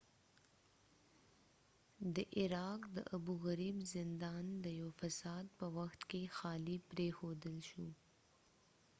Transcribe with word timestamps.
د 2.15 2.17
عراق 2.37 2.81
د 2.95 2.97
ابوغریب 3.17 3.77
زندان 3.95 4.45
د 4.65 4.65
یوه 4.79 4.93
فساد 5.01 5.45
په 5.59 5.65
وخت 5.77 6.01
کې 6.09 6.21
خالی 6.37 6.77
پریښودل 6.89 7.55
شو 7.69 7.87